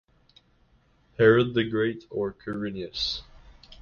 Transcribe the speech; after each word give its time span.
Herod 1.19 1.53
the 1.53 1.63
Great 1.63 2.05
or 2.09 2.33
Quirinius. 2.33 3.21